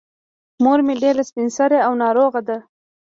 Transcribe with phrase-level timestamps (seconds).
[0.63, 2.57] مور مې ډېره سبین سرې او ناروغه ده.